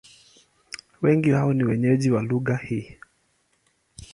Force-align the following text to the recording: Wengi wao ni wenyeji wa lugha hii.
Wengi 1.01 1.31
wao 1.31 1.53
ni 1.53 1.63
wenyeji 1.63 2.11
wa 2.11 2.21
lugha 2.23 2.57
hii. 2.57 2.97